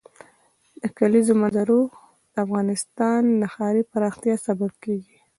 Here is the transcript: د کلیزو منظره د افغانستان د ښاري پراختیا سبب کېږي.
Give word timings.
د 0.81 0.83
کلیزو 0.97 1.33
منظره 1.41 1.77
د 2.33 2.35
افغانستان 2.45 3.21
د 3.41 3.43
ښاري 3.53 3.83
پراختیا 3.91 4.35
سبب 4.47 4.71
کېږي. 4.83 5.17